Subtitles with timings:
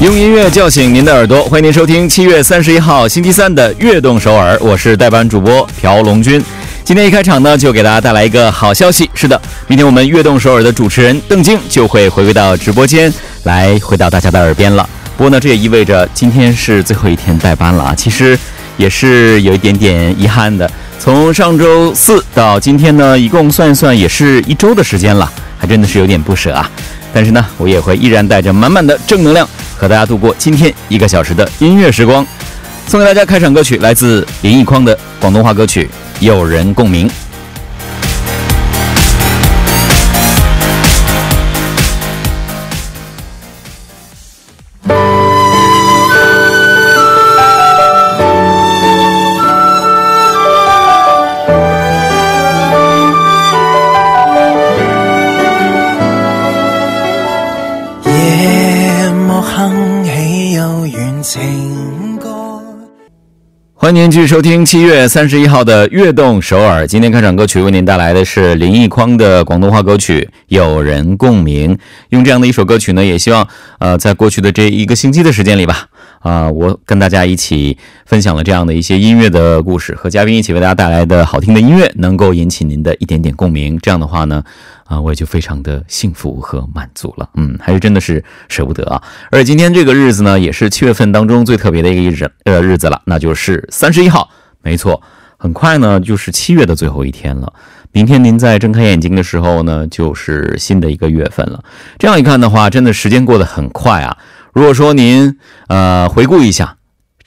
[0.00, 6.42] 用音乐叫醒您的耳朵，欢迎您收听七月三十一号星期三的《悦动首尔》，我是代班主播朴龙军。
[6.82, 9.10] 今天一开场呢，就给大家带来一个好消息。
[9.12, 14.88] 是的，明天我们《悦动首尔》的主持人邓晶就会回归到直播间，来回到大家的耳边了。
[15.18, 18.38] 不过呢，这也意味着今天是最后一天代班了啊，其实
[18.78, 20.68] 也是有一点点遗憾的。
[20.98, 26.70] 从上周四到今天呢，一共算一算也是一周的时间了，还真的是有点不舍啊。
[27.12, 29.48] 但是呢，我也会依然带着满满的正能量。
[29.76, 32.26] 和大家度过今天一个小时的音乐时光，
[32.86, 35.84] 送给大家开场歌曲来自林奕匡的广东话歌曲
[36.20, 37.08] 《有人共鸣》。
[63.90, 66.84] 欢迎您继续收听七月三十一号的《悦动首尔》。
[66.86, 71.74] 今天开场歌曲为您带来的是林奕匡的广东话歌曲《有人共鸣》。
[72.10, 73.44] 用这样的一首歌曲呢，也希望
[73.80, 75.88] 呃，在过去的这一个星期的时间里吧。
[76.20, 83.76] 啊，我跟大家一起分享了这样的一些音乐的故事，和嘉宾一起为大家带来的好听的音乐，能够引起您的一点点共鸣。
[83.82, 84.44] 这样的话呢，
[84.90, 87.30] 啊，我也就非常的幸福和满足了。
[87.34, 89.00] 嗯，还是真的是舍不得啊。
[89.30, 94.28] 而且今天这个日子呢，也是七月份当中最特别的一个日呃日子了，那就是三十一号。
[94.62, 95.00] 没错，
[95.38, 97.52] 很快呢就是七月的最后一天了。
[97.92, 101.62] 明天您在睁开眼睛的时候呢，就是新的一个月份了。
[101.96, 104.18] 这样一看的话，真的时间过得很快啊。
[104.52, 105.38] 如果说您
[105.68, 106.78] 呃回顾一下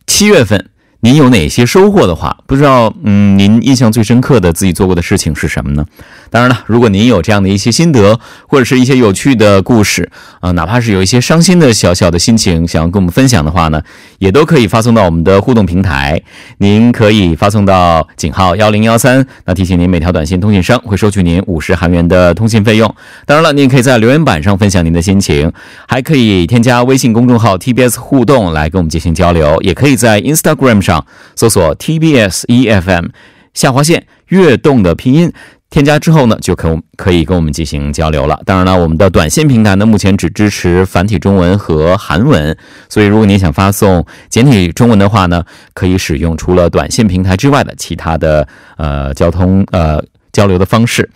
[0.05, 0.69] 七月份。
[1.03, 5.85] 您有哪些收获的话，不知道，嗯，您印象最深刻的自己做过的事情是什么呢？
[6.29, 13.81] 当然了，如果您有这样的一些心得，或者是一些有趣的故事，啊，哪怕是有一些伤心的小小的心情想要跟我们分享的话呢，
[14.19, 16.21] 也都可以发送到我们的互动平台。
[16.59, 22.95] 您可以发送到井号幺零幺三，那提醒您每条短信通信商会收取您五十韩元的通信费用。
[23.25, 25.51] 当然了，您也可以在留言板上分享您的心情，
[25.85, 30.92] 还可以添加微信公众号 TBS 互动来跟我们进行交流，也可以在 Instagram 上。
[31.35, 33.09] 搜索 TBS EFM
[33.53, 35.31] 下划线悦动的拼音，
[35.69, 38.39] 添加之后呢，就可可以跟我们进行交流了。
[38.45, 42.57] 当然了，我们的短信平台呢，目前只支持繁体中文和韩文，
[42.89, 45.43] 所以如果您想发送简体中文的话呢，
[45.73, 51.09] 可以使用除了短信平台之外的其他的呃交通呃交流的方式。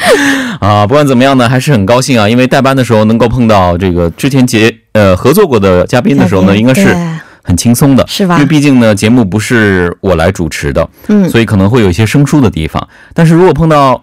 [0.60, 6.96] 啊，不管怎么样呢，还是很高兴啊，因为代班的时候能够碰到这个之前结呃合作过的嘉宾的时候呢，应该是
[7.42, 8.34] 很轻松的，是吧？
[8.34, 12.86] 因为毕竟呢，节目不是我来主持的，嗯，所以可能会有一些生疏的地方。
[13.14, 14.00] 但是如果碰到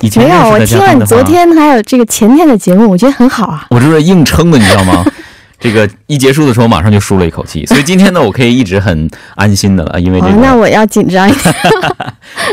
[0.00, 3.66] 以前没有，我听了你昨天还有这个前天的节目，我觉得很好啊。
[3.70, 5.04] 我这是硬撑的，你知道吗？
[5.58, 10.32] 这个一结束的时候，马上就舒了一口气， 所以今天呢，我可以一直很安心的了，因为这个。
[10.34, 11.54] 那我要紧张一点。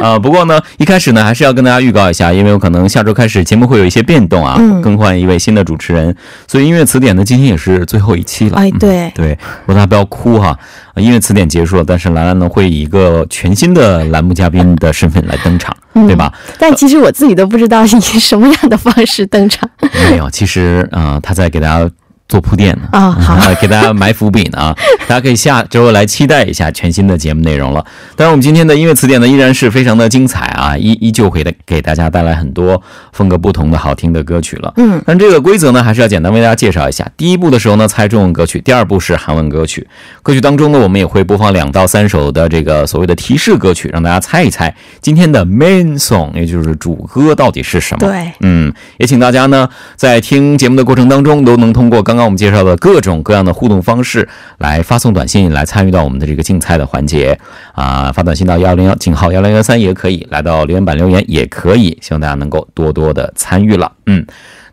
[0.01, 6.15] 啊， 不过呢，一开始呢，还是要跟大家预告一下，因为我可能下周开始节目会有一些变动啊，更换一位新的主持人，
[6.47, 8.57] 所以音乐词典呢，今天也是最后一期了。
[8.57, 10.57] 哎，对对，大家不要哭哈，
[10.95, 15.75] 音乐词典结束了，但是兰兰呢，会以一个全新的栏目嘉宾的身份来登场，
[16.07, 16.31] 对吧？
[16.57, 19.69] 但其实我自己都不知道以什么样的方式登场。
[20.09, 21.89] 没有，其实啊，他在给大家。
[22.33, 24.75] 做铺垫呢啊好啊 给大家埋伏笔呢啊，
[25.07, 27.85] 大家可以下周来期待一下全新的节目内容了。
[28.15, 32.81] 当然，我们今天的音乐词典呢依然是非常的精彩啊，依依旧会的给大家带来很多
[33.11, 34.73] 风格不同的好听的歌曲了。
[34.77, 37.07] 嗯，但这个规则呢，还是要简单为大家介绍一下。
[37.15, 39.87] 第一步的时候呢，猜中文歌曲；第二步是韩文歌曲。
[40.23, 48.07] 歌曲当中呢，我们也会播放两到三首的这个所谓的提示歌曲，让大家猜一猜今天的 main song，也就是主歌到底是什么。
[48.07, 54.27] 对，嗯，也请大家呢在听节目的过程当中，都能通过刚刚我们介绍的各种各样的互动方式
[54.57, 57.37] 来发送短信，来参与到我们的这个竞猜的环节
[57.73, 58.11] 啊。
[58.11, 63.91] 发短信到幺零幺井号幺零幺三也可以，来到留言板留言也可以，希望大家能够多多的参与了。
[64.05, 64.25] 嗯。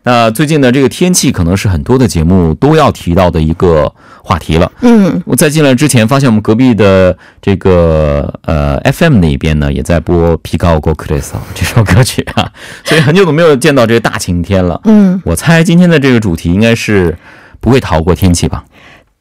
[0.03, 3.93] 那最近呢这个天气可能是很多的节目都要提到的一个
[4.23, 4.71] 话题了。
[4.81, 12.51] 嗯，我在进来之前发现我们隔壁的这个呃 FM 那边呢也在播《皮高过克雷斯》这首歌曲啊，
[12.83, 14.81] 所以很久都没有见到这个大晴天了。
[14.85, 17.15] 嗯，我猜今天的这个主题应该是
[17.61, 18.65] 不会逃过天气吧？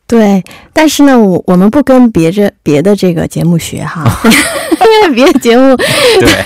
[0.09, 0.43] 对。
[0.73, 5.77] 但是呢，我我们不跟别着别的这个节目学哈， 因为别的节目，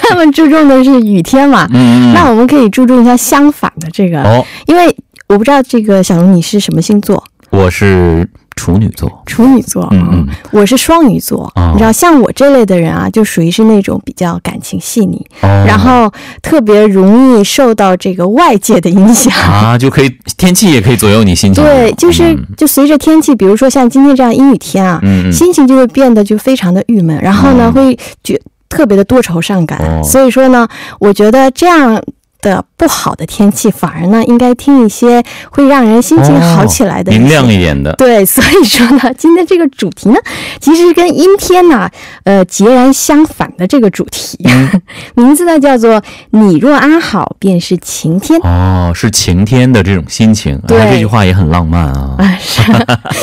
[0.03, 1.67] 他们注重的是雨天嘛。
[1.73, 4.95] 嗯那我们可以注重一下相反的这个，哦，因为
[5.29, 9.23] 我不知道这个小龙你是什么星座，我是处女座。
[9.27, 11.51] 处女座，嗯嗯，我是双鱼座。
[11.57, 16.13] 哦你知道，像我这类的人啊，就属于是那种比较感情细腻，哦然后
[16.43, 19.33] 特别容易受到这个外界的影响。
[19.35, 21.63] 啊， 就可以天气也可以左右你心情。
[21.63, 29.79] 对，就是嗯就随着天气，比如说像今天这样阴雨天啊，嗯嗯心情就会变得就非常的郁闷，然后呢，哦会觉特别的多愁善感。
[29.79, 30.67] 哦所以说呢，
[31.01, 32.01] 我觉得这样
[32.45, 37.93] 的不好的天气，反而呢应该听一些会让人心情好起来的明亮一点的。
[37.95, 40.17] 对，所以说呢，今天这个主题呢，
[40.61, 41.91] 其实跟阴天呢，
[42.25, 44.83] 呃，截然相反的这个主题，嗯
[45.17, 48.39] 名字呢叫做“你若安好，便是晴天”。
[48.45, 52.17] 哦，是晴天的这种心情，对啊、这句话也很浪漫啊。
[52.19, 52.61] 啊，是，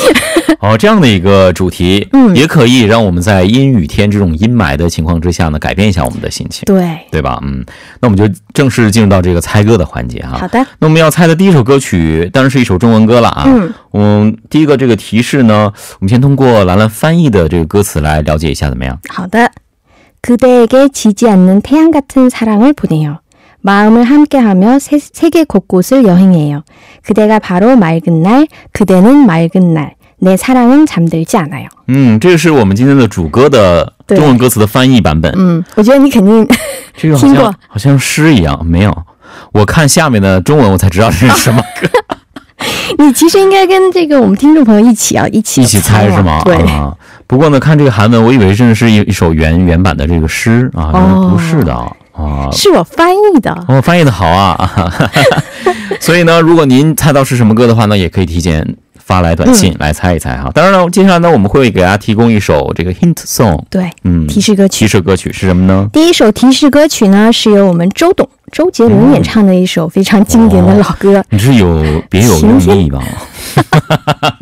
[0.58, 7.38] 哦，这样的一个主题，嗯也可以让我们在阴雨天这种阴霾的情况之下呢，改变一下我们的心情，对，对吧？
[7.42, 7.64] 嗯，
[8.00, 10.37] 那我们就正式进入到这个猜歌的环节哈。
[10.37, 13.43] 好的，那我们要猜的第一首歌曲当然是一首中文歌了啊。
[13.47, 18.99] 嗯，嗯，第一个这个提示呢，我们先通过兰兰翻译的这个歌词来了解一下，怎么样？
[19.09, 19.49] 好的。
[20.21, 23.19] 그대에게지지않는태양같은사랑을보내요
[23.61, 26.63] 마음을 함께하며 세, 세계 곳곳을 여행해요.
[27.03, 29.95] 그대가 바로 맑은 날, 그대는 맑은 날.
[30.21, 31.67] 내 사랑은 잠들지 않아요.
[31.87, 35.31] 嗯，这个是我们今天的主歌的对中文歌词的翻译版本。
[35.37, 36.47] 嗯，我觉得你肯定
[36.95, 38.95] 这个好像听过好像诗一样，没有。
[39.51, 41.87] 我看下面的中文，我才知道这是什么 歌。
[42.97, 46.41] 你其实应该跟这个我们听众朋友一起啊，一起一起猜啊是吗？
[46.43, 46.91] 对，啊。
[47.27, 52.49] 不过呢，看这个韩文，我以为真的是一一首原原版的这个诗啊，原来不是的啊。
[52.51, 53.51] 是我翻译的。
[53.67, 54.57] 哦，翻译的好啊！
[55.99, 60.50] 所以呢，如果您猜到是什么歌的话呢，也可以提前 发来短信来猜一猜哈。
[60.54, 64.88] 当然了，接下来呢，我们会给大家提供一首这个 hint song，对，嗯，提示歌曲提。
[64.88, 65.88] 示歌曲是什么呢？
[65.92, 71.22] 第一首提示歌曲呢，是由我们周董、周杰伦演唱的一首非常经典的老歌。
[71.30, 73.02] 你是有别有用意吧？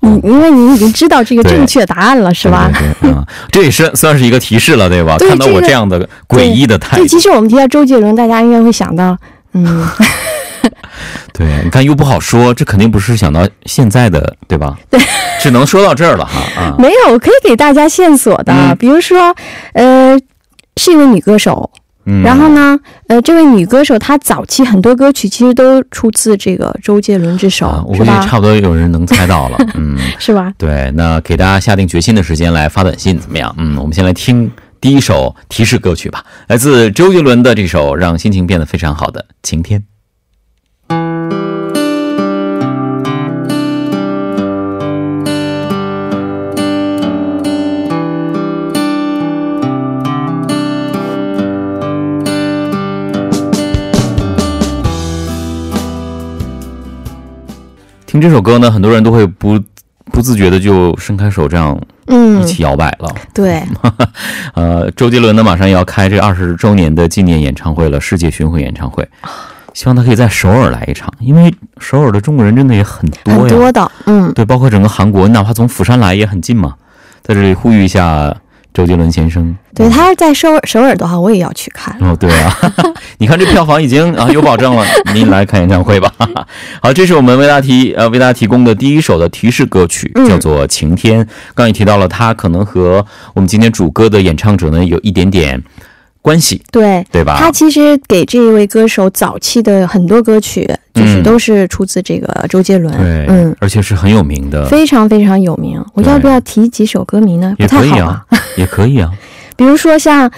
[0.00, 2.70] 你因为你已经知道这个 正确答案了，是吧？
[2.72, 5.16] 对对对，啊，这也是算是一个提示了，对吧？
[5.18, 9.16] 对看到我这样的诡异的态对，度，其实我们提到周杰伦，大家应该会想到，
[9.52, 9.86] 嗯，
[11.32, 14.76] 对，你看又不好说，这肯定不是想到现在的，对吧？
[14.90, 15.00] 对，
[15.40, 16.74] 只能说到这儿了哈啊。
[16.78, 19.34] 没有，可以给大家线索的，嗯比如说，
[19.74, 20.18] 呃，
[20.76, 21.70] 是一位女歌手，
[22.06, 27.94] 嗯，然后呢，呃，这位女歌手她早期很多歌曲其实都出自这个周杰伦之手，啊，我？
[27.96, 29.96] 估计差不多有人能猜到了，嗯。
[30.18, 30.52] 是吧？
[30.58, 33.54] 对，那给大家下定决心的时间来发短信怎么样？
[33.58, 34.50] 嗯，我们先来听
[34.80, 39.78] 第一首提示歌曲吧，来自周杰伦的这首让心情变得非常好的《晴天》。
[58.08, 59.60] 听这首歌呢，很多人都会不
[60.06, 63.14] 不自觉的就伸开手这样嗯一，起摇摆了。
[63.34, 63.62] 对，
[64.56, 69.06] 呃，周杰伦呢马上要开这二十周年的纪念演唱会了，世界巡回演唱会，
[69.74, 73.38] 希望他可以在首尔来一场，因为首尔的中国人真的也很多呀。
[73.40, 76.76] 很多的，嗯，对，包括整个韩国，哪怕从釜山来也很近嘛。
[77.22, 78.34] 在这里呼吁一下
[78.72, 79.54] 周杰伦先生。
[79.74, 81.94] 对，他要在首尔首尔的话，我也要去看。
[82.00, 82.56] 哦，对啊，
[83.16, 84.84] 你看这票房已经啊 有保证了，
[85.14, 86.12] 您来看演唱会吧。
[86.82, 91.24] 好，这是我们为大家提呃为大家提供的第一首的提示歌曲，嗯叫做《晴天》。
[91.54, 95.62] 刚也提到了，它可能和我们今天主歌的演唱者呢有一点点。
[96.20, 97.06] 关系，对。
[97.10, 97.36] 对吧？
[97.38, 105.82] 他其实给这一位歌手早期的很多歌曲，就是嗯都是出自这个周杰伦，对，嗯，而且是很有名的，非常非常有名。
[105.94, 107.54] 我要不要提几首歌名呢？
[107.56, 108.26] 不也太好吧可以啊？，
[108.58, 109.10] 也可以啊，
[109.56, 110.30] 比如说像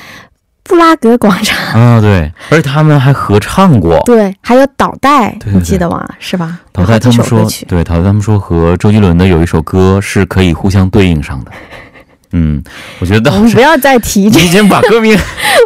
[0.63, 4.01] 布拉格广场，啊，对，而且他们还合唱过。
[4.05, 6.09] 对，还有导带，对对你记得吗？
[6.19, 6.61] 是吧？
[6.73, 11.51] 导带他们说对，导带他们说和周杰伦的有一首歌是可以互相对应上的。
[12.33, 12.63] 嗯，
[13.01, 15.19] 我觉得我们不要再提这，你已经 把歌名，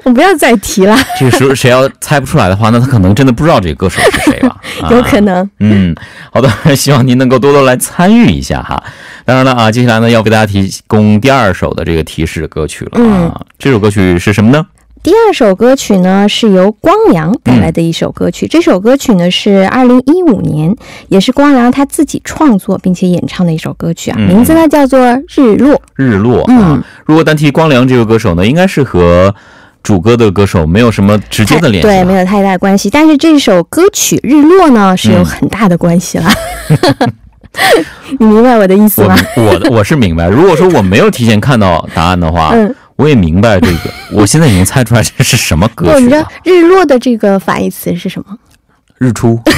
[0.04, 4.56] 我不要再提了， 这个时候谁要猜不出来的话，那他可能真的不知道这个歌手是谁吧？
[4.80, 5.46] 啊有可能。
[5.60, 5.94] 嗯，
[6.32, 8.82] 好的，希望您能够多多来参与一下哈。
[9.26, 13.38] 当然了啊，接下来呢要为大家提供第二首的这个提示歌曲了啊。
[13.58, 14.64] 这首歌曲是什么呢？
[15.04, 20.74] 第二首歌曲呢是由光良带来的一首歌曲，这首歌曲呢是二零一五年，
[21.08, 24.98] 也是光良他自己创作并且演唱的一首歌曲啊，嗯名字呢叫做
[25.34, 25.74] 《日落》。
[25.94, 26.70] 日落啊。
[26.72, 29.34] 嗯如果单提光良这个歌手呢，应该是和
[29.82, 31.86] 主歌的歌手没有什么直接的联系。
[31.86, 32.88] 对，没有太大关系。
[32.88, 36.24] 但是这首歌曲《日落》呢是有嗯很大的关系了。
[38.18, 39.14] 你明白我的意思吗？
[39.36, 40.28] 我的我是明白。
[40.28, 43.90] 如果说我没有提前看到答案的话，嗯，我也明白这个。
[44.12, 46.38] 我现在已经猜出来这是什么不，你知道歌曲了。
[46.44, 48.38] “日落”的这个反义词是什么？
[48.98, 49.40] 日出，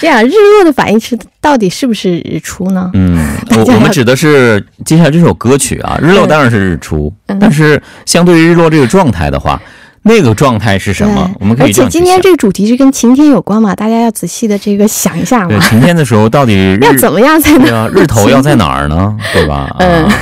[0.00, 2.90] 这样，“日落”的反义词到底是不是日出呢？
[2.94, 9.60] 嗯， 我我们指的是接下来这首歌曲啊，日落嗯当然是日出，嗯但是相对于日落这个状态的话，
[10.04, 11.30] 那个状态是什么？
[11.40, 11.88] 我们可以而且。
[11.88, 19.16] 今天这个主题是跟晴天有关嘛，大家要仔细的这个想一下对，晴天的时候到底 要怎么样才能对啊， 日头要在哪儿呢？
[19.32, 19.74] 对吧？
[19.78, 20.12] 嗯啊，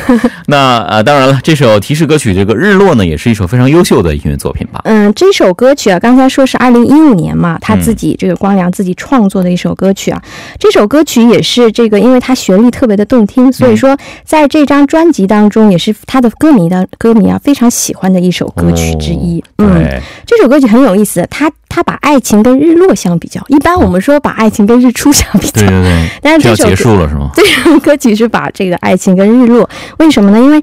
[0.46, 4.80] 那呃，当然了，这首提示歌曲这个《日落》呢，也是一首非常优秀的音乐作品吧？
[4.84, 10.22] 嗯，这首歌曲啊，刚才说是二零一五年嘛，他嗯自己这个光良自己创作的一首歌曲啊。
[10.58, 19.42] 这首歌曲也是这个，因为它旋律特别的动听，所以说在这张专辑当中，也是他的歌迷的歌迷啊非常喜欢的一首歌曲之一。
[19.68, 23.42] 对，这首歌曲很有意思，它它把爱情跟日落相比较。
[23.48, 27.30] 一般我们说把爱情跟日出相比较对，对对， 但是这首歌结束了是吗？
[27.36, 30.38] 这首歌曲是把这个爱情跟日落，为什么呢？
[30.38, 30.60] 因为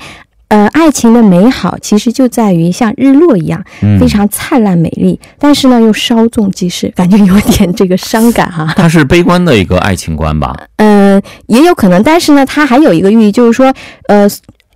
[0.49, 10.55] 呃，爱情的美好其实就在于像日落一样，嗯非，常灿烂美丽，但是呢又稍纵即逝，感觉有点这个伤感哈、 它是悲观的一个爱情观吧？
[10.77, 13.71] 嗯、也有可能，但是呢，它还有一个寓意，就是说，
[14.07, 14.27] 呃。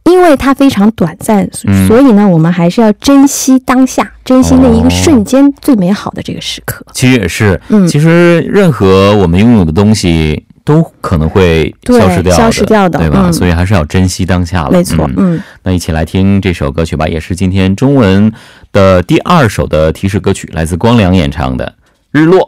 [0.06, 6.86] 因为它非常短暂，嗯所以呢，我们还是要珍惜当下，珍惜那一哦个瞬间最美好的这个时刻。
[6.94, 13.24] 其实也是，嗯其实任何我们拥有的东西都可能会消失掉的，消失掉的对吧？
[13.28, 14.72] 嗯所以还是要珍惜当下了。
[14.72, 18.32] 没错，嗯嗯那一起来听这首歌曲吧，也是今天中文
[18.72, 21.66] 的第二首的提示歌曲，来自光良演唱的
[22.12, 22.40] 《日落》。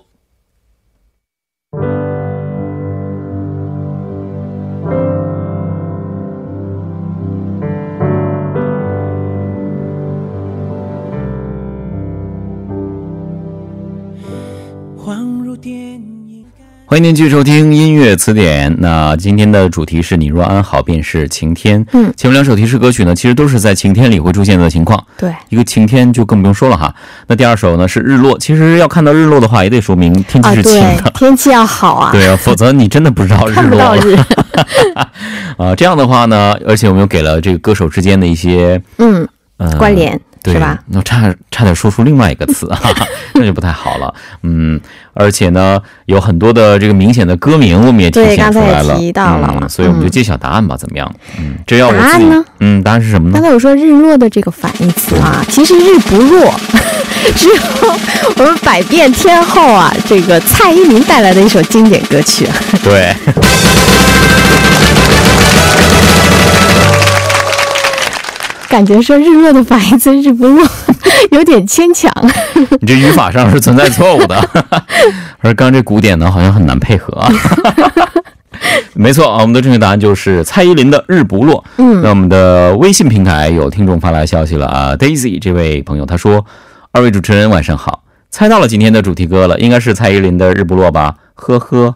[16.96, 18.74] 欢迎您继续收听音乐词典。
[18.80, 21.86] 那今天的主题是你若安好便是晴天。
[21.92, 25.06] 嗯前面两首提示歌曲呢，其实都是在晴天里会出现的情况。
[25.18, 26.96] 对，一个晴天就更不用说了哈。
[27.28, 34.16] 那第二首呢是日落，其实要看到日落的话，也得说明天气啊，是晴对的。，天气要好啊，对啊，否则你真的不知道日落 了到日，
[35.58, 35.76] 啊。
[35.76, 40.80] 这样的话呢，而且我们又给了这个歌手之间的一些嗯，呃关联对是吧？？
[40.88, 44.14] 那差差点说出另外一个词，哈哈，那就不太好了。
[44.44, 44.80] 嗯，
[45.14, 51.12] 而且呢，有很多的这个明显的歌名，我们也体对现出来了，刚才也提到了嗯，所以我们就嗯揭晓答案吧，怎么样？
[51.40, 52.44] 嗯，这要我案呢？
[52.60, 53.34] 嗯，答案是什么呢？
[53.34, 56.54] 刚才我说日落的这个反义词啊，其实日不落。
[57.36, 57.56] 只有
[58.38, 62.48] 我们百变天后啊，这个蔡依林带来的一首经典歌曲，
[62.84, 63.12] 对，
[68.76, 70.62] 感觉说日落的反义词日不落
[71.32, 72.12] 有点牵强。
[72.82, 74.36] 你这语法上是存在错误的，
[75.40, 77.32] 而刚刚这古典呢，好像很难配合啊。
[78.94, 81.64] 没错啊，我们的正确答案就是蔡依林的《日不落》。
[81.78, 86.46] 嗯那我们的微信平台有听众发来消息了啊，Daisy 这位朋友他说
[86.92, 91.16] ：“二位主持人晚上好，猜到了今天的主题歌了，应该是蔡依林的《日不落》吧？
[91.36, 91.96] 呵呵，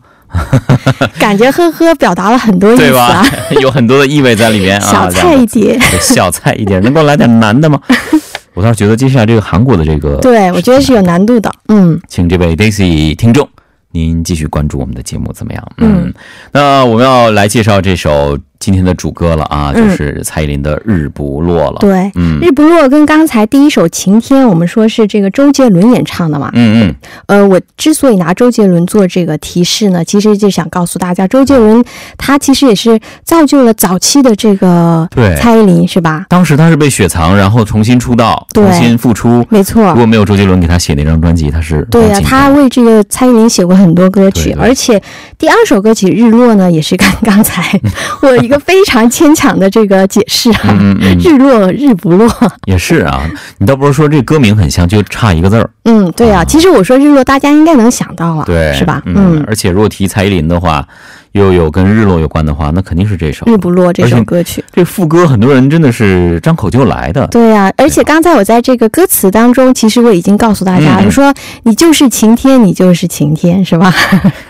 [1.20, 3.42] 感觉呵呵表达了很多意对吧思啊，？
[3.62, 4.92] 有很多的意味在里面啊。
[4.92, 5.80] 小菜一碟。
[6.00, 7.80] 小菜一碟，能给我来点难的吗？
[8.56, 11.50] 我倒是觉得接下来这个韩国的这个对，我觉得是有难度的。
[11.70, 13.48] 嗯，请这位 Daisy 听众，
[13.92, 15.64] 您继续关注我们的节目怎么样？
[15.78, 16.14] 嗯，
[16.52, 26.50] 那我们要来介绍这首今天的主歌了啊，嗯就是蔡依林的《日不落》了。，对，嗯日不落》跟刚才第一首《晴天》，我们说是这个周杰伦演唱的嘛。
[26.54, 26.96] 嗯嗯，
[27.28, 31.84] 呃，我之所以拿周杰伦做这个提示呢，其实就想告诉大家，周杰伦
[32.18, 36.26] 他其实也是造就了早期的这个对蔡依林，是吧？
[36.30, 39.46] 当时他是被雪藏，然后重新出道，重新复出。
[39.50, 39.96] 没错如。
[39.96, 45.02] 果没有周杰伦给他写那张专辑，他是对呀、他为这个蔡依林写过很多歌曲，对对而且
[45.38, 47.80] 第二首歌曲《日落》呢，也是刚刚才
[48.22, 52.28] 我个非常牵强的这个解释啊，嗯嗯嗯， 日落日不落。
[52.66, 53.22] 也是啊。
[53.60, 59.02] 你倒不是说这歌名很像，就差一个字儿，嗯，对啊，啊其实我说日落，大家应该能想到了，对，是吧？
[59.06, 60.86] 嗯，而且如果提蔡依林的话，
[61.34, 63.46] 又有跟日落有关的话，那肯定是这首。
[63.46, 64.64] 日不落这首歌曲。
[64.72, 67.28] 这副歌很多人真的是张口就来的。
[67.28, 71.32] 对呀、而且刚才我在这个歌词当中，其实我已经告诉大家，我说
[71.64, 73.94] 你就是晴天，你就是晴天，是吧？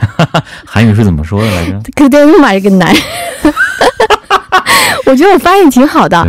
[0.66, 1.82] 韩语是怎么说的来着？
[1.96, 2.96] 可得买一个男，
[5.06, 6.26] 我觉得我发音挺好的。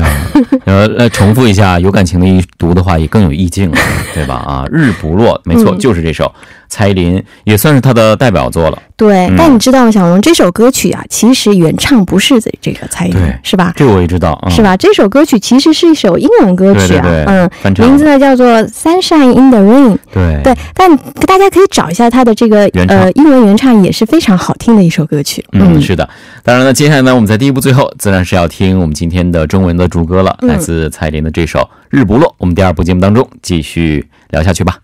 [0.65, 3.79] 呃，来重复一下，有感情的一读的话也更有意境了，
[4.15, 4.35] 对吧？
[4.37, 6.33] 啊，日不落，没错，嗯就是这首，
[6.71, 8.79] 蔡依林也算是她的代表作了。
[8.97, 13.73] 对，嗯但你知道吗，小龙这首歌曲啊，其实原唱不是这个蔡依林，是吧？
[13.75, 14.63] 这个我也知道，嗯、是？
[14.63, 14.77] 吧？
[14.77, 19.95] 这首歌曲其实是一首英文歌曲啊，对对对，嗯，名字呢叫做《Sunshine in the Rain》。
[20.13, 20.95] 对对，但
[21.27, 25.45] 大家可以找一下它的这个呃英文原唱，也是非常好听的一首歌曲。
[25.53, 26.09] 嗯，是的。
[26.43, 31.59] 当然了，接下来呢，我们在第一部最后，自然是要听我们今天的中文的主歌了，嗯来自蔡依林的这首
[31.89, 32.29] 《日不落》。
[32.37, 34.77] 我们第二部节目当中继续聊下去吧。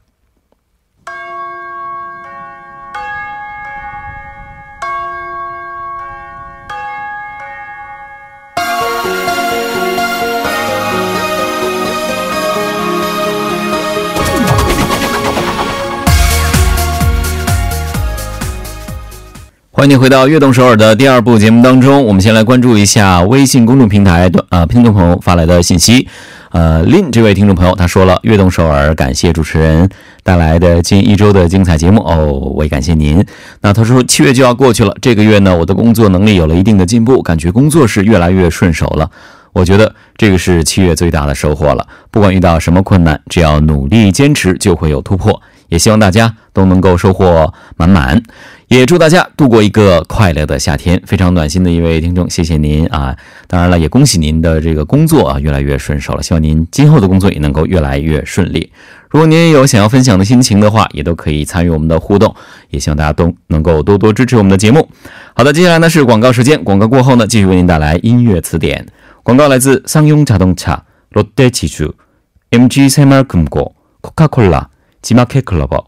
[19.77, 22.03] 欢迎你回到《悦动首尔》的第二部节目当中。
[22.07, 26.09] 我们先来关注一下微信公众平台的呃听众朋友发来的信息。
[26.51, 29.87] 呃，Lin 这位听众朋友他说了，《悦动首尔》感谢主持人
[30.23, 33.23] 带来的近一周的精彩节目哦，我也感谢您。
[33.61, 39.11] 那他说七月就要过去了，这个月呢，我的工作能力有了一定的进步，感觉工作是越来越顺手了。
[39.53, 41.87] 我觉得这个是七月最大的收获了。
[42.11, 45.39] 不管遇到什么困难，只要努力坚持，就会有突破。
[45.70, 48.22] 也希望大家都能够收获满满。
[48.68, 51.02] 也祝大家度过一个快乐的夏天。
[51.06, 53.14] 非常暖心的一位听众，谢谢您啊！
[53.48, 56.24] 当然了，也恭喜您的这个工作啊越来越顺手了。
[56.24, 58.72] 希望您今后的工作也能够越来越顺利。
[59.10, 62.34] 如果您也有想要分享的心情的话，也都可以参与我们的互动。
[62.70, 64.90] 也希望大家都能够多多支持我们的节目。
[65.36, 66.64] 好的，接下来呢是广告时间。
[66.64, 68.86] 广告过后呢，继续为您带来音乐词典。
[69.24, 74.70] 广告来自商用자동차、롯데지주、MG 새마을금고、 코카콜라、
[75.07, 75.79] 起码开口了吧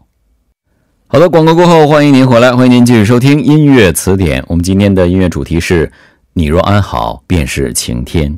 [1.07, 4.41] 好的广告过后欢迎您回来欢迎您继续收听音乐词典。
[4.47, 5.91] 我们今天的音乐主题是
[6.31, 8.33] 你若安好便是晴天。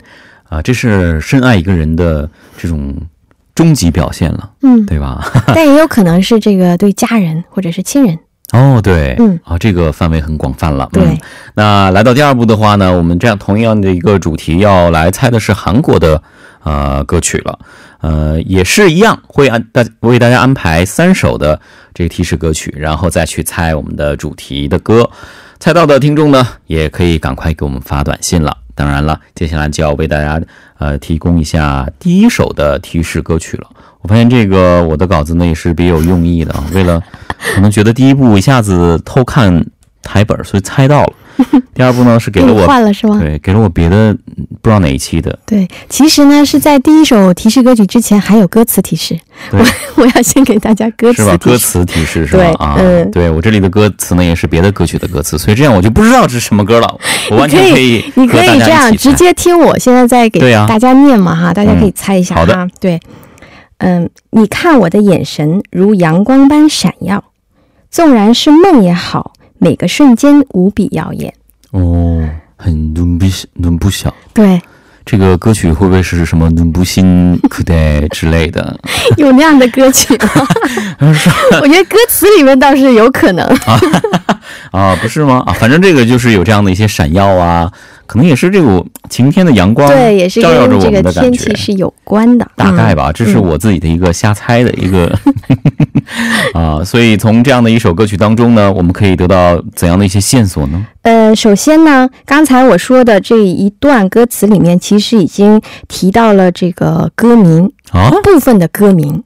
[0.50, 2.96] 啊这是深爱一个人的这种
[3.54, 4.84] 终极表现了嗯。
[4.88, 5.24] 对吧？
[5.54, 8.18] 但也有可能是这个对家人或者是亲人。
[8.52, 9.16] 哦对。
[9.20, 9.40] 嗯。
[9.44, 11.16] 啊这个范围很广泛了对。
[11.54, 16.24] 那来到第二步的话呢我们这样同样的一个主题要来猜的是韩国的
[16.64, 17.60] 呃歌曲了。
[18.02, 21.60] 呃，也是一样，会安大为大家安排三首的
[21.94, 25.10] 这个提示歌曲，然后再去猜我们的主题的歌。
[25.60, 28.58] 猜到的听众呢，也可以赶快给我们发短信了。
[28.74, 30.42] 当然了，接下来就要为大家
[30.80, 33.68] 呃提供一下第一首的提示歌曲了。
[34.02, 37.00] 我发现这个我的稿子呢也是别有用意的啊，为了
[37.54, 39.64] 可能觉得第一步一下子偷看
[40.04, 41.14] 台本，所以猜到了。
[41.74, 43.18] 第二部呢是给了我换了是吗？
[43.20, 44.20] 对给了我别的嗯
[44.62, 49.18] 不知道哪一期的，对，其实呢是在第一首提示歌曲之前还有歌词提示，
[49.52, 49.66] 我
[50.04, 51.32] 我要先给大家歌是吧？
[51.32, 51.50] 词提示。
[51.50, 57.00] 歌词提示是吧嗯对我这里的歌词呢也是别的歌曲的歌词，所以这样我就不知道这是什么歌了。
[57.32, 62.68] 我完全可以你可以这样直接听我现在在给大家念嘛哈，大家可以嗯猜一下好的。
[62.80, 63.00] 对，
[63.80, 67.24] 嗯，你看我的眼神如阳光般闪耀，
[67.90, 71.33] 纵然是梦也好，每个瞬间无比耀眼。
[71.73, 74.13] 哦，很눈부시 눈부셔。
[74.33, 74.61] 对，
[75.05, 78.79] 这个歌曲会不会是什么눈부신그대之类的？
[79.17, 80.29] 有那样的歌曲吗？
[81.61, 83.47] 我觉得歌词里面倒是有可能。
[84.71, 85.43] 啊，不是吗？
[85.47, 87.71] 啊，反正这个就是有这样的一些闪耀啊，
[88.07, 91.57] 可能也是这种晴天的阳光，对，也是照耀着我跟这个们的感觉天气。
[91.57, 92.49] 是有关的。
[92.57, 95.17] 大概吧，嗯这是我自己的一个瞎猜的一个
[96.54, 100.86] 啊，所以从这样的一首歌曲当中呢，我们可以得到怎样的一些线索呢？
[101.04, 109.24] 呃，首先呢，刚才我说的这一段歌词里面，其实已经提到了这个歌名啊，部分的歌名。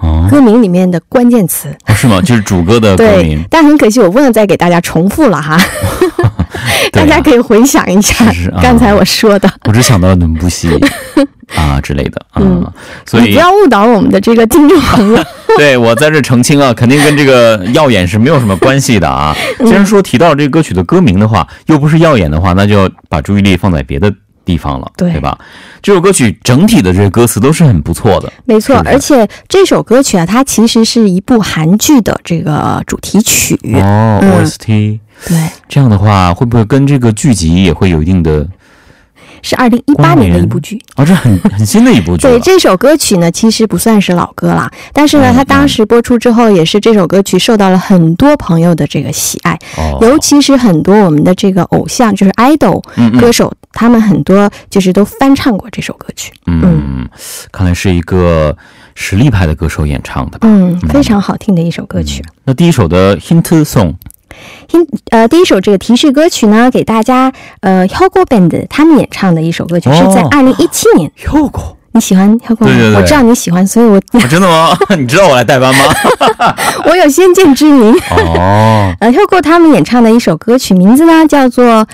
[0.00, 1.68] 哦，歌名里面的关键词。
[1.88, 2.20] 哦是吗？
[2.22, 5.54] 就是主歌的歌 对名，，但很可惜我不能再给大家重复了哈，
[6.22, 6.32] 啊
[6.92, 8.24] 大家可以回想一下
[8.62, 9.50] 刚才我说的。
[9.64, 10.68] 我只想到伦布西
[11.56, 12.72] 啊之类的啊，嗯
[13.06, 15.24] 所以不要误导我们的这个听众朋友。
[15.60, 19.36] 对我在这澄清啊，肯定跟这个耀眼是没有什么关系的啊。
[19.66, 24.12] 既然说提到这个歌曲的歌名的话，又不是耀眼的话，那就要把注意力放在别的
[24.44, 25.36] 地方了，对吧？
[25.82, 33.54] 这首歌曲整体的这个歌词都是很不错的，没错是，是而且这首歌曲啊，它其实是一部韩剧的这个主题曲。
[33.74, 35.36] 哦、嗯 o s t 对，
[35.68, 38.46] 这样的话会不会跟这个剧集也会有一定的？
[39.42, 40.80] 是二零一八年的一部剧。
[40.96, 56.32] 哦，这很很新的一部剧对这首歌曲呢，其实不算是老歌啦，但是呢，嗯它当时播出之后，也是这首歌曲受到了很多朋友的这个喜爱，哦，尤其是很多我们的这个偶像，就是 idol 嗯嗯歌手，他们很多就是都翻唱过这首歌曲。
[56.46, 57.08] 嗯，
[57.52, 58.56] 看来是一个
[58.94, 60.48] 实力派的歌手演唱的吧。
[60.48, 62.24] 嗯，非常好听的一首歌曲。
[62.44, 63.94] 那第一首的 Hint Song
[64.66, 71.10] 听，呃，第一首这个提示歌曲呢，给大家呃 Hyogo Band 他们演唱的一首歌曲，哦是在二零一七年。
[71.26, 72.66] Hugo 你喜欢 Hyogo 吗？
[72.66, 74.76] 对对对我知道你喜欢，所以我啊，真的吗？
[74.96, 75.82] 你知道我来代班吗？
[76.84, 77.92] 我有先见之明。
[78.10, 81.64] 哦， 呃，Hugo 他们演唱的一首歌曲，名字呢叫做《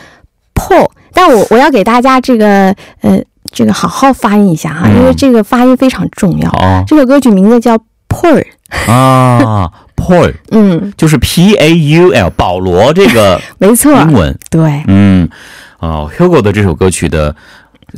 [0.53, 0.77] 破》，
[1.13, 3.19] 但我我要给大家这个呃
[3.53, 6.51] 这个好好发音一下哈，嗯因为这个发音非常重要。
[6.51, 8.45] 好这首歌曲名字叫《Paul》，
[8.93, 9.71] 啊
[10.05, 15.29] ，Paul 嗯，就是 P A U L 保罗这个 没错，英文，对，嗯，
[15.79, 17.35] 哦，Hugo 的这首歌曲的。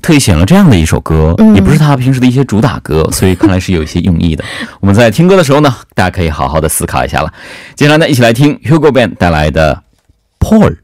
[0.02, 4.44] 特意选了这样的一首歌，嗯也不是他平时的一些主打歌，所以看来是有一些用意的。
[4.78, 7.32] 我们在听歌的时候呢， 大家可以好好的思考一下了。
[7.74, 9.82] 接下来呢，一起来听 Hugo Band 带来的
[10.38, 10.76] Paul。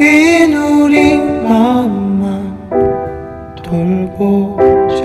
[0.00, 2.26] 우린 우리 마음만
[3.62, 5.04] 돌보자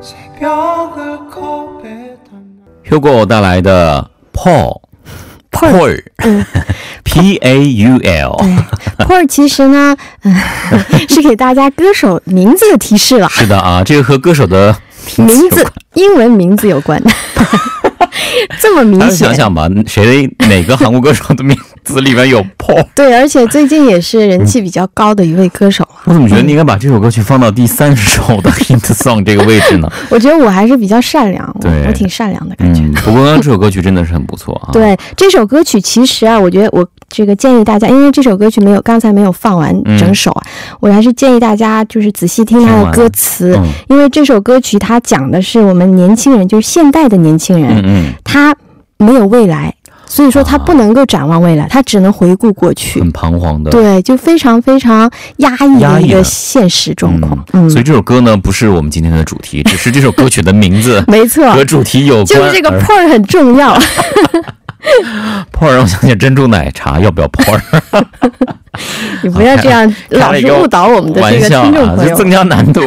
[0.00, 2.40] 새벽을 컵에 담아
[2.84, 4.80] Hugo 带来的 Paul
[5.50, 6.02] Paul
[7.04, 8.56] P A U L 对，
[9.06, 10.34] Paul 其实呢， 嗯、
[11.08, 14.74] 是给大家歌手名字的提示了，是的啊，这个和歌手的
[15.16, 17.02] 名字有关英文名字有关，
[18.60, 19.34] 这么明大家显想。
[19.36, 21.54] 想吧，谁哪个韩国歌手的名
[21.93, 22.85] 字里面有 Paul？
[22.93, 26.01] 对，而且最近也是人气比较高的一位歌手了。
[26.05, 29.89] 我怎么觉得你应该把这首歌曲放到第三首的 Hint Song 这个位置呢？
[30.09, 32.81] 我觉得我还是比较善良，我对我挺善良的感觉。
[32.81, 34.69] 嗯，不过刚刚这首歌曲真的是很不错啊。
[34.73, 40.43] 对这首歌曲，其实啊，我觉得我这个建议大家，因为这首歌曲没有刚才没有放完嗯整首啊，
[40.79, 48.55] 我还是建议大家就是仔细听它的歌词，嗯因为这首歌曲它讲的是我们年轻人，就是现代的年轻人，他
[48.97, 49.73] 没有未来，
[50.07, 52.99] 所以说他啊不能够展望未来，他只能回顾过去。
[52.99, 53.71] 很彷徨的。
[53.71, 57.45] 对，就非常非常压抑的一个现实状嗯况。
[57.53, 62.25] 嗯，所以这首歌呢，不是我们今天的主题，只是这首歌曲的名字 没错，和主题有关。
[62.25, 63.77] 就是这个而 point 很重要。
[65.51, 67.61] 泡儿让我想起珍珠奶茶，要不要泡儿？
[69.23, 72.09] 你不要这样 老是误导我们的这个听众朋友。
[72.09, 72.81] 就增加难度。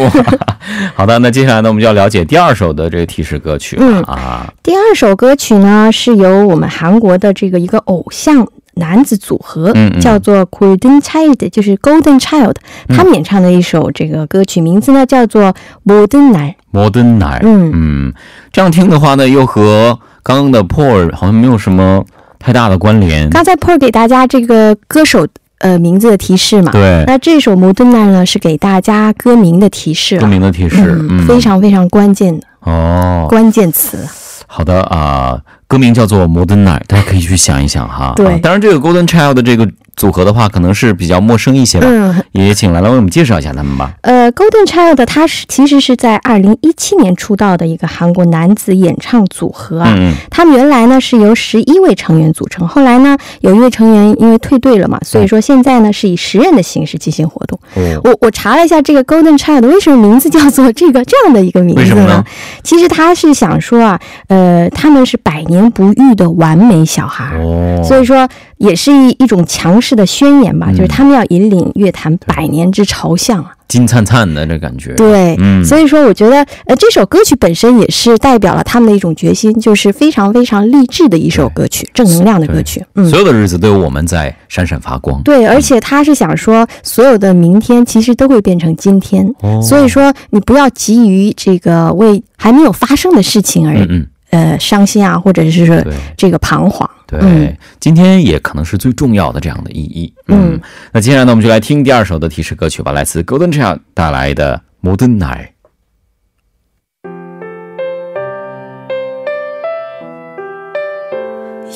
[0.95, 4.53] 好的，那接下来呢，我们就要了解第二首的这个提示歌曲了、嗯啊。
[4.63, 12.55] 第二首歌曲呢，是由我们韩国的这个一个偶像男子组合，叫做 Golden Child，就是 Golden Child，、
[12.89, 15.43] 他们演唱的一首这个歌曲，名字呢叫做
[15.83, 16.49] 《摩登男》。
[16.71, 18.13] 摩登奶，嗯嗯，
[18.53, 19.99] 这样听的话呢，又和
[20.31, 22.05] 刚刚的 Paul 好像没有什么
[22.39, 23.29] 太大的关联。
[23.31, 25.27] 刚才 Paul 给大家这个歌手
[25.59, 30.29] 呃名字的提示嘛，对，那这首《摩登男》呢是给大家歌名的提示歌。
[30.29, 33.27] 名的提示，嗯，非常非常关键的哦。
[33.29, 33.99] 关键词。
[34.47, 38.13] 好的啊、歌名叫做《modena》，大家可以去想一想哈。
[38.15, 39.69] 对啊当然这个 Golden Child 的这个
[40.01, 41.87] 组合的话，可能是比较陌生一些吧。
[41.87, 43.93] 嗯，也请来来为我们介绍一下他们吧。
[44.01, 49.93] 呃，Golden Child 他是其实是在二零一七年出道的一个韩国男子演唱组合啊。
[49.95, 57.61] 嗯他们原来呢是由十一位成员组成，后来呢有一位成员因为退队了嘛，所以说现在呢是以十人的形式进行活动。
[58.03, 62.25] 我我查了一下这个 Golden Child 为什么名字叫做这个 这样的一个名字呢
[62.63, 67.37] 其实他是想说啊，呃，他们是百年不遇的完美小孩。
[67.37, 68.27] 哦，所以说，
[68.61, 73.53] 也是一一种强势的宣言吧，嗯就是他们要引领乐坛百年之朝向啊。
[73.69, 74.93] 金灿灿的这感觉。
[74.95, 82.85] 对，嗯所以说我觉得，呃，这首歌曲本身也是代表了他们的一种决心，就是非常非常励志的一首歌曲，正能量的歌曲。
[82.97, 85.23] 嗯所，有的日子都有我们在闪闪发光。
[85.23, 96.90] 对，而且他是想说，所有的明天其实都会变成今天，哦所以说你不要急于这个为还没有发生的事情而、嗯嗯，呃伤心啊，或者是说对这个彷徨。
[97.08, 100.12] 对、嗯今天也可能是最重要的这样的意义。
[100.28, 100.60] 嗯
[100.92, 105.48] 那接下来呢，我们就来听第二首的提示歌曲吧，来自 Golden Child 带来的《Modern Night》。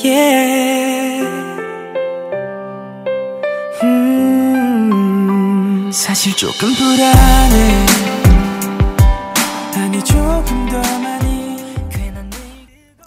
[0.01, 1.27] Yeah.
[3.83, 4.99] 음,
[5.91, 7.85] 사실 조금 불안해.
[9.75, 11.02] 아니 조금 더 많이 괜한 내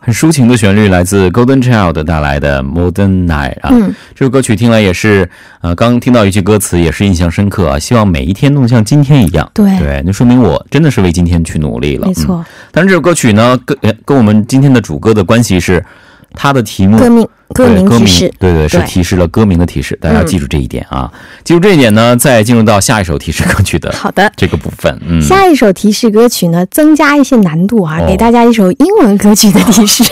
[0.08, 3.94] 很抒情的旋律来自 Golden Child 带来的 Modern Night 啊，嗯。
[4.16, 9.52] 这首歌曲听来也是，呃，刚听到一句歌词也是印象深刻啊，希望每一天都能像今天一样。
[9.54, 9.78] 对。
[9.78, 12.08] 对，那说明我真的是为今天去努力了。
[12.08, 12.38] 没错。
[12.38, 15.84] 嗯，但是这首歌曲呢，跟呃跟我们今天的主歌的关系是，
[16.34, 21.12] 它的题目歌对歌名提示，对对，是提示了歌名的提示，大家要嗯记住这一点啊。
[21.44, 24.32] 记住这一点呢，再进入到下一首提示歌曲的好的。
[24.36, 25.00] 这个部分。
[25.08, 30.04] 嗯，下一首提示歌曲呢，增加一些难度啊，哦给大家一首英文歌曲的提示。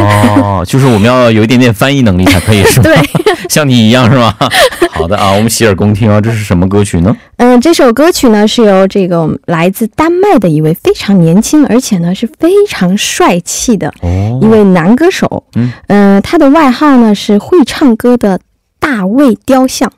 [0.00, 2.84] 哦， 就是我们要有一点点翻译能力才可以，是吗？
[2.84, 2.96] 对，
[3.48, 4.34] 像你一样是吗？
[4.90, 7.14] 好的啊，我们洗耳恭听啊，这是什么歌曲呢？
[7.36, 15.44] 嗯，这首歌曲呢是由这个来自丹麦的一位非常年轻，而且呢是非常帅气的哦一位男歌手。
[15.56, 18.38] 嗯嗯呃他的外号呢是会唱歌的
[18.78, 19.90] 大卫雕像，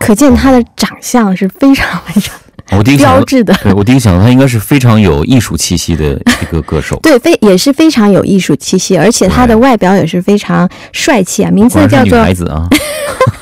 [0.00, 2.34] 可见他的长相是非常非常
[2.76, 3.54] 我第一想到，标志的。
[3.62, 11.50] 对我第一想到他应该是非常有艺术气息的 一个歌手，对，非也是非常有艺术气息，而且他的外表也是非常帅气啊。
[11.52, 12.68] 名字叫做女孩子啊，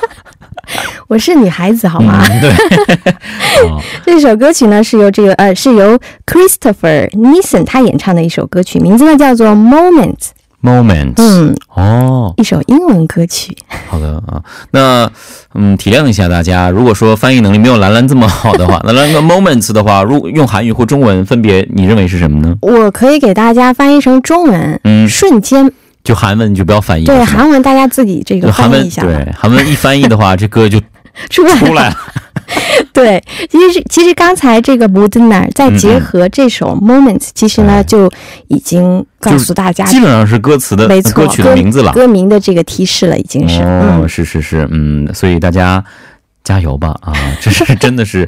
[1.09, 2.23] 我是女孩子，好吗？
[2.31, 2.51] 嗯，对，
[3.69, 10.17] 哦这首歌曲呢是由这个呃是由 Christopher Nissen 他演唱的一首歌曲，名字呢叫做 Moment，
[10.63, 13.57] ，Moment，嗯，哦，一首英文歌曲。
[13.89, 14.43] 好的啊，
[14.73, 15.11] 那
[15.55, 22.55] 嗯，体谅一下大家，如果说翻译能力没有兰兰这么好的话，那 兰兰 Moments 的话，如用韩语或中文分别，你认为是什么呢？
[22.63, 25.73] 我可以给大家翻译成中文，嗯瞬间。
[26.05, 30.81] 就韩文你就不要翻译了，对，韩文大家自己这个翻译一下吧，对韩文一翻译的话， 这歌就
[31.31, 31.97] 出来出来了。
[32.95, 38.11] 对，其实其实刚才这个 Modern 再结合这首 Moments，、其实呢就
[38.49, 41.93] 已经告诉大家，基本上是歌词的没错，歌曲的名字了。
[41.93, 43.59] 歌名的这个提示了，已经是。
[44.09, 45.85] 是是是，嗯，所以大家
[46.43, 47.13] 加油吧啊！
[47.43, 48.27] 这是 真的是，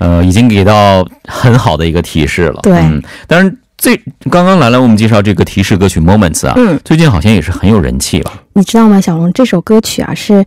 [0.00, 2.60] 呃，已经给到很好的一个提示了。
[2.62, 3.94] 对嗯，当然最
[4.30, 8.32] 刚刚兰兰我们介绍这个提示歌曲 Moments 啊，嗯最近好像也是很有人气了。
[8.54, 9.30] 你知道吗，小龙？
[9.34, 10.42] 这首歌曲啊是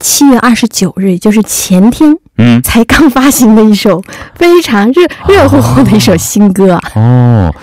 [0.00, 4.02] 七月二十九日，也就是前天嗯，才刚发行的一首
[4.34, 6.80] 非常热热乎乎的一首新歌啊。
[6.94, 7.54] 哦，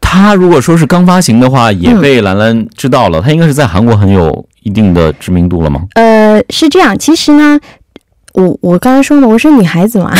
[0.00, 5.82] 他如果说是刚发行的话，也嗯被兰兰知道了，他应该是在韩国很有一定的知名度了吗？
[5.94, 7.58] 呃，是这样，其实呢，
[8.32, 10.12] 我我刚才说了，我是女孩子嘛，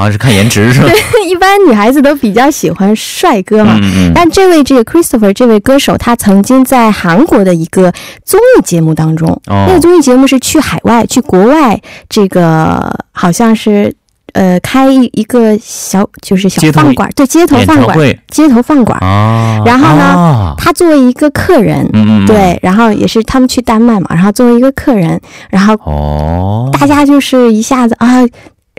[0.00, 0.88] 啊，是看颜值是吧？
[0.88, 3.78] 对 一般女孩子都比较喜欢帅哥嘛。
[3.80, 7.92] 嗯嗯，但这位这个 Christopher 这位歌手，他曾经在韩国的一个
[8.24, 9.66] 综艺节目当中，哦。
[9.68, 13.94] 那个综艺节目是去海外、去国外，这个好像是
[14.32, 17.96] 呃开一一个小就是小饭馆，对街头饭馆，
[18.28, 18.98] 街头饭馆。
[19.00, 20.54] 啊，然后呢啊。
[20.58, 28.22] 他作为一个客人，嗯嗯，嗯，对，然后也是他们去丹麦嘛，然后作为一个客人，然后哦，大家就是一下子啊，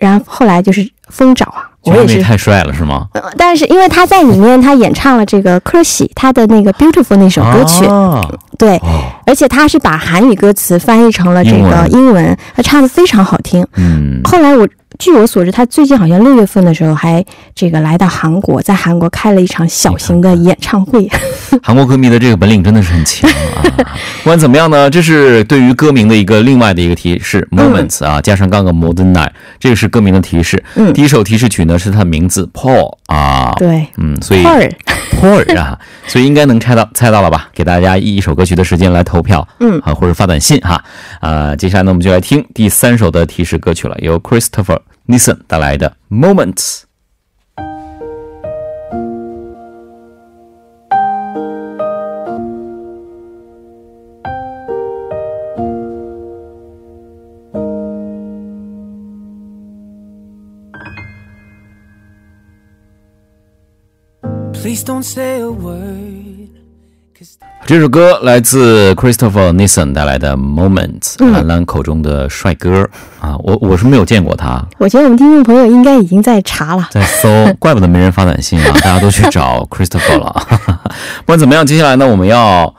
[0.02, 2.22] 然后后来就是疯找啊，我也是。
[2.22, 3.08] 太帅了是吗？
[3.14, 13.66] 呃但是因为他在里面，他演唱了这个《科喜》他的那个《Beautiful》那首歌曲，啊对，哦，而且他是把韩语歌词翻译成了这个英文英文，他唱的非常好听。
[13.76, 14.68] 嗯，后来我
[15.00, 17.24] 据我所知，他最近好像六月份的时候还
[17.56, 21.10] 这个来到韩国，在韩国开了一场小型的演唱会。
[21.64, 23.64] 韩国歌迷的这个本领真的是很强啊！
[24.24, 30.64] 不管怎么样呢，这是对于歌名的一个另外的一个提示，moments 啊，加上刚刚 modern night，这个是歌名的提示。
[30.76, 34.72] 嗯第一首提示曲呢是他的名字 Paul 啊，对嗯，所以 Paul
[35.20, 37.50] Paul 啊，所以应该能猜到猜到了吧？
[37.54, 40.82] 给大家一首歌曲的时间来投票，嗯啊，或者发短信哈。
[41.20, 46.87] 啊，接下来呢，我们就来听第三首的提示歌曲了，由 Christopher Nissen 带来的 Moments。
[64.53, 65.90] Please don't say a word.
[67.72, 72.86] 这首歌来自 Christopher Nissen 带来的 Moments，嗯兰兰口中的帅哥
[73.22, 76.90] 啊，我我是没有见过他，我觉得我们听众朋友应该已经在查了。
[76.92, 77.30] 在搜，
[77.60, 80.36] 怪不得没人发短信啊，大家都去找 Christopher 了。
[81.24, 82.76] 不管怎么样，接下来呢，我们要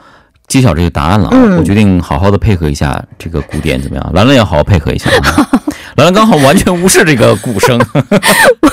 [0.47, 4.11] 揭晓这个答案了我决定好好的配合一下这个鼓点，怎么样？
[4.13, 5.49] 兰兰要好好配合一下啊。
[5.97, 7.81] 兰兰刚好完全无视这个鼓声，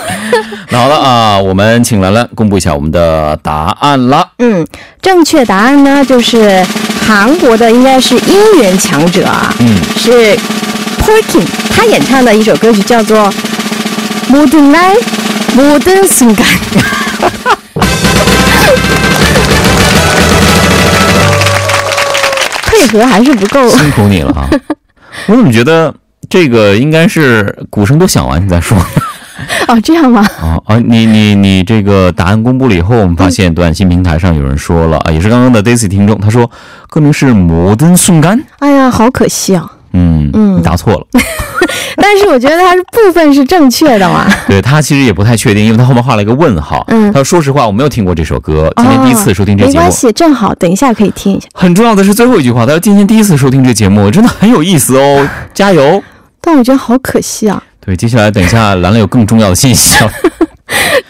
[0.70, 4.26] 那好了啊，我们请兰兰公布一下我们的答案了。
[4.38, 4.66] 嗯，
[5.00, 6.64] 正确答案呢就是
[7.07, 10.37] 韩国的，应该是音源强者啊，嗯，是
[10.98, 13.18] Porkin，他演唱的一首歌曲叫做《
[14.28, 16.44] 모든날모든순간》。
[22.66, 23.68] 配合还是不够。
[23.68, 24.48] 辛苦你了啊！
[25.26, 25.94] 我怎么觉得
[26.28, 28.76] 这个应该是鼓声都响完你再说
[29.67, 30.25] 哦，这样吗？
[30.41, 30.78] 哦啊！
[30.78, 36.49] 你你你这个答案公布了以后，我们发现短信平台上有人说了啊，也是刚刚的 Daisy 听众，他说
[36.89, 38.38] 歌名是《摩登送干》。
[38.60, 39.71] 哎呀，好可惜啊！
[39.93, 41.06] 嗯嗯你答错了。
[42.02, 44.25] 但是我觉得它是部分是正确的嘛。
[44.47, 46.84] 对他其实也不太确定，因为他后面画了一个问号。
[46.88, 49.73] 嗯他说说实话，我没有听过这首歌，今天第一次收听这节目。
[49.73, 51.47] 没关系，正好等一下可以听一下。
[51.54, 56.02] 很重要的是最后一句话，他说今天第一次收听这节目，真的很有意思哦，加油！
[56.39, 57.62] 但我觉得好可惜啊。
[57.85, 60.11] 对，接下来等一下兰兰有更重要的信息要。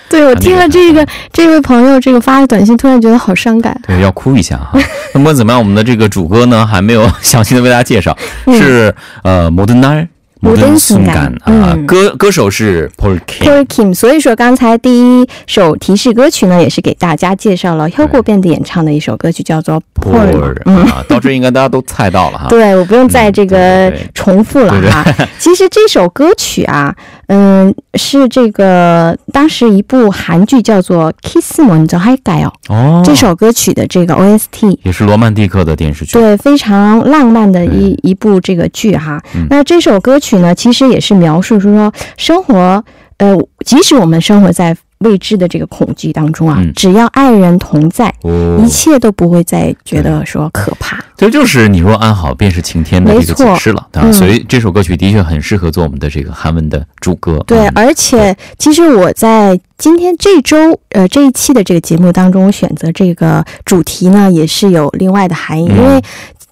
[0.10, 3.80] 对我听了这个这位朋友这个发的短信，突然觉得好伤感。
[3.86, 4.80] 对，要哭一下哈。
[5.14, 10.08] 那么怎么样，我们的这个主歌呢还没有详细的为大家介绍，是呃摩登奈
[10.42, 13.44] 摩登性感啊，嗯歌歌手是 Paul Kim。
[13.44, 20.32] Paul Kim，所以说刚才第一首提示歌曲呢，也是给大家介绍了 Hugo 变的演唱的一首歌曲，叫做 Paul。
[20.64, 22.48] Paul 啊，到这应该大家都猜到了哈。
[22.48, 25.06] 对，我不用再这嗯个重复了哈。
[25.38, 26.96] 其实这首歌曲啊，
[27.30, 42.84] 嗯，是这个，当时一部韩剧叫做 Kiss Me，你叫 Hi Girl 哦，这首歌曲的这个 OST 也是罗曼蒂克的电视剧，对，非常浪漫的一一部这个剧哈，那这首歌曲呢，其实也是描述说生活，
[43.18, 44.76] 呃，即使我们生活在。
[45.00, 50.98] 未知的这个恐惧当中啊，嗯只要爱人同在，哦一，切都不会再觉得说可怕。
[51.16, 54.02] 这就是你若安好，便是晴天的这个错解释了，对？
[54.04, 57.44] 嗯所以这首歌曲的确很适合做我们的这个韩文的主歌。
[57.46, 66.02] 对，嗯而且其实我在今天这周呃这一期的这个节目当中，选择这个主题呢，也是有另外的含义，嗯因为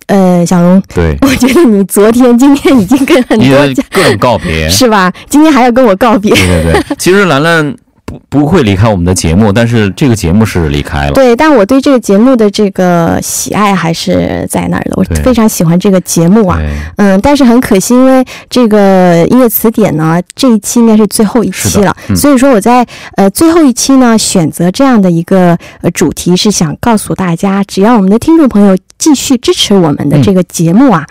[0.07, 5.11] 呃，小龙，对， 我觉得你昨天、今天已经跟很多家各种告别， 是吧？
[5.29, 6.31] 今天还要跟我告别。
[6.33, 6.95] 对对对。
[6.97, 7.75] 其实兰兰
[8.07, 11.11] 不不会离开我们的节目，但是这个节目是离开了。
[11.11, 16.57] 对，但我对这个节目的这个喜爱还是在那儿的，我非常喜欢这个节目啊。
[16.95, 31.05] 嗯，但是很可惜，因为这个音乐词典呢，这一期应该是最后一期了，嗯所以说我在呃最后一期呢选择这样的一个呃主题，是想告诉大家，只要我们的听众朋友继续支持我们的这个节目啊，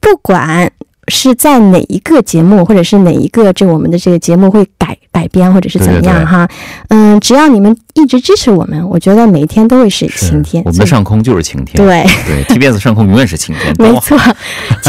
[0.00, 0.72] 不管。
[1.12, 6.48] 是在哪一个节目，或者是哪一个这我们的这个节目会改改编，或者是怎么样哈？
[6.88, 10.62] 嗯，只要你们一直支持我们，我觉得每一天都会是是晴天。
[10.64, 11.76] 我们的上空就是晴天。
[11.76, 12.04] 对。
[12.26, 13.74] 对，TBS 上空永远是晴天。
[13.78, 14.16] 没错，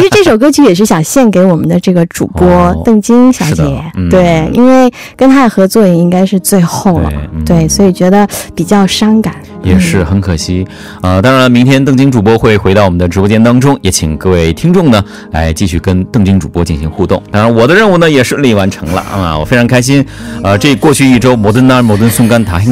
[0.02, 7.12] 其实这首歌曲也是想献给我们的这个主播邓晶小姐，对，因为跟她的合作也应该是最后了，
[7.46, 10.66] 对，所以觉得比较伤感，也是很可惜。
[11.04, 17.22] 呃，当然，明天邓晶主播会回到我们的直播间当中，也请各位听众呢来继续跟邓晶主播进行互动。
[17.30, 20.04] 当然，我的任务呢也顺利完成了，啊，我非常开心。
[20.44, 22.64] 呃，这过去一周，摩登那，摩登送干塔，哈，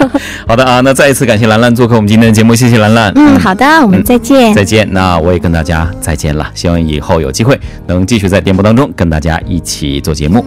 [0.48, 3.12] 好的啊，那再一次感谢兰兰做客我们今天的节目，谢谢兰兰。
[3.14, 4.54] 嗯，好的，我们再见。
[4.54, 5.65] 再见，那我也跟大。
[6.01, 7.57] 再见了，希望以后有机会
[7.87, 10.43] 能继续在电波当中跟大家一起做节目。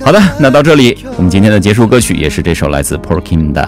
[0.00, 3.62] 好的，那到这里，我们今天的结束歌曲也是这首来自 Paul Kim 的《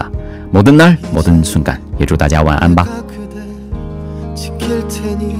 [0.51, 2.87] 摩登날摩登순간》，也祝大家晚安吧。
[3.07, 3.41] 그대
[4.33, 5.35] 지킬 테니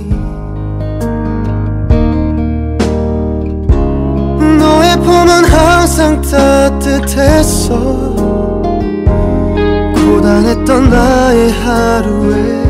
[4.60, 7.76] 너의 품은 항상 따뜻했어
[9.96, 12.69] 고단했던 나의 하루에